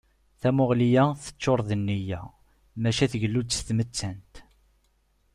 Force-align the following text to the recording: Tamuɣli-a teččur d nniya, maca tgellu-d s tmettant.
Tamuɣli-a 0.41 1.05
teččur 1.23 1.59
d 1.67 1.69
nniya, 1.79 2.21
maca 2.81 3.05
tgellu-d 3.11 3.49
s 3.57 3.59
tmettant. 3.67 4.33